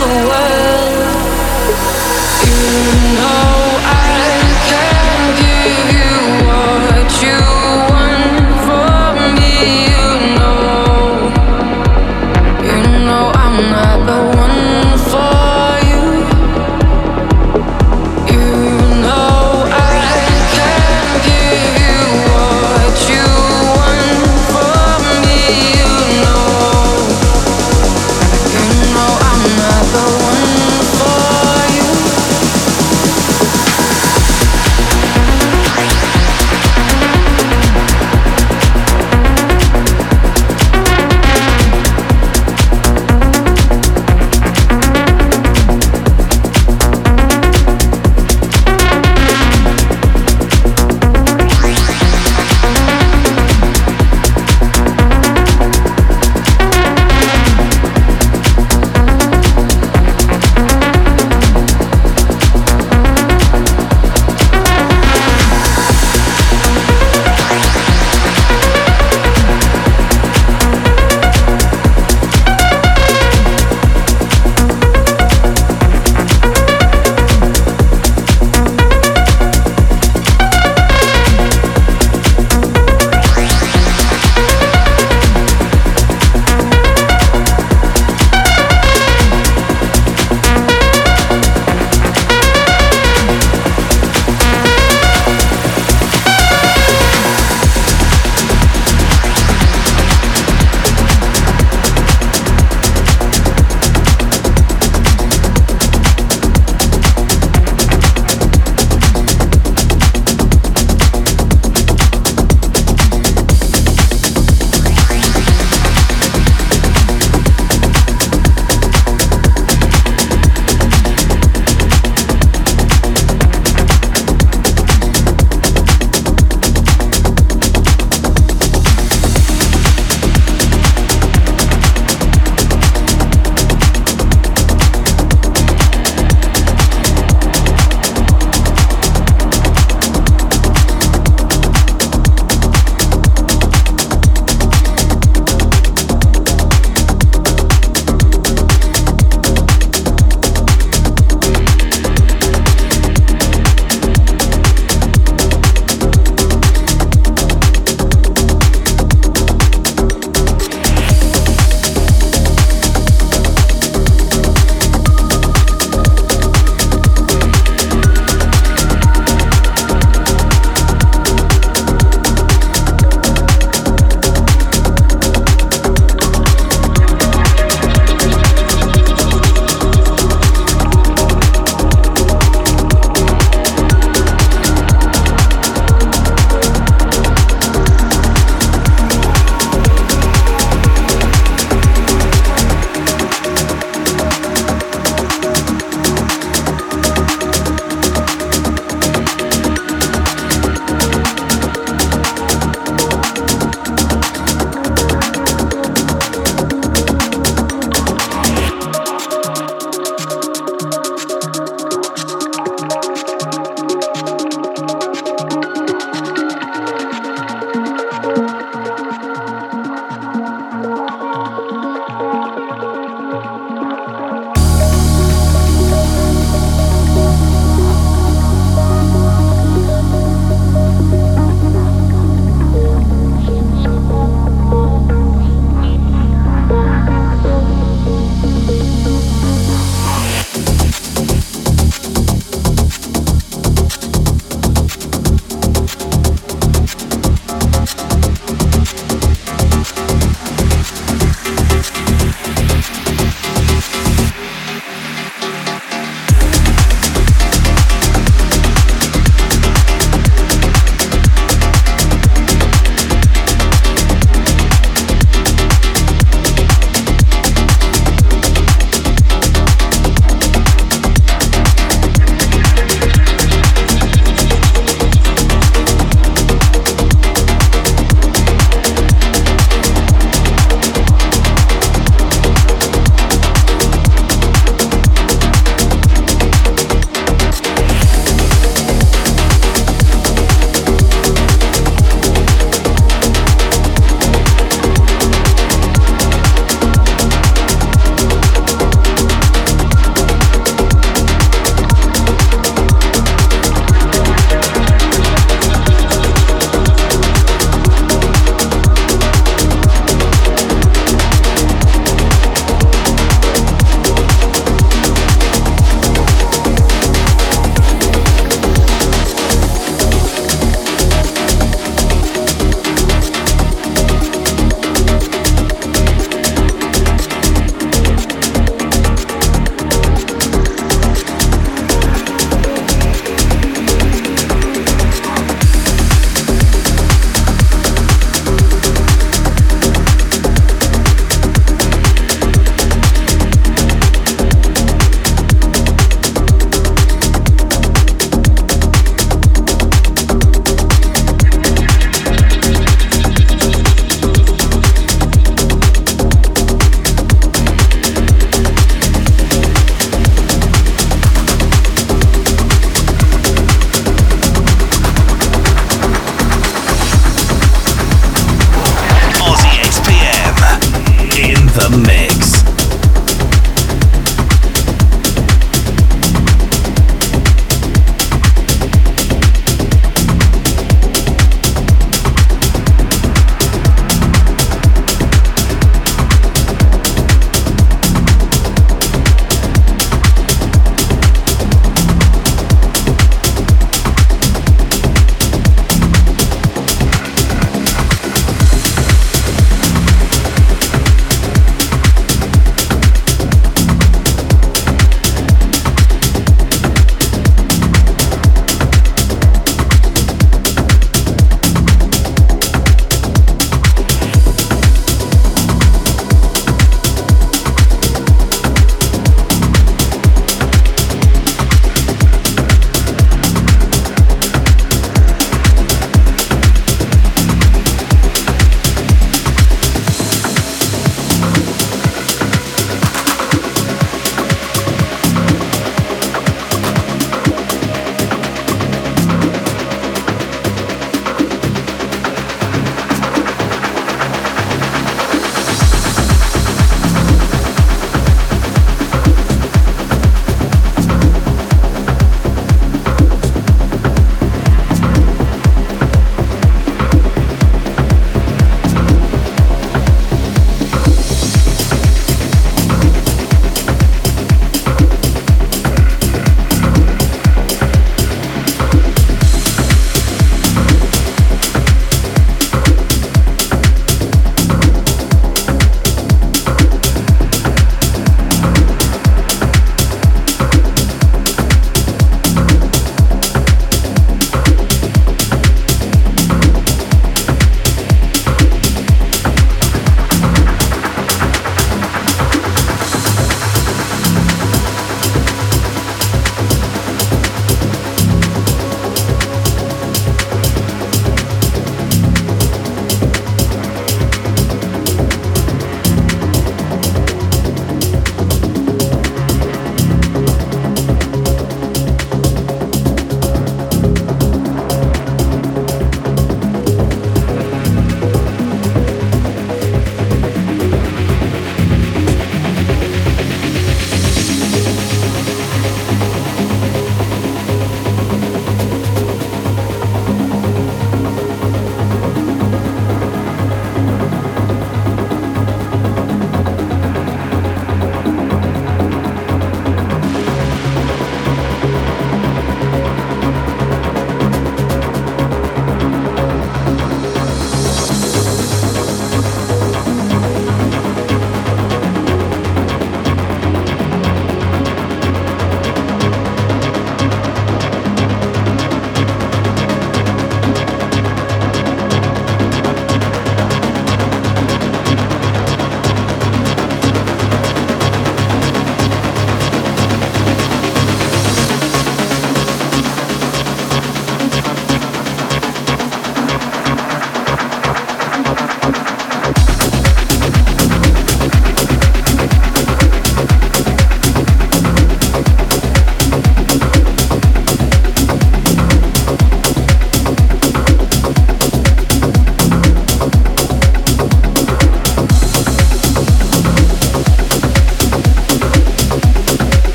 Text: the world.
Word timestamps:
the 0.00 0.06
world. 0.06 0.59